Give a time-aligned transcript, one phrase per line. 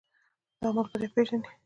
[0.61, 1.49] دا ملګری پيژنې؟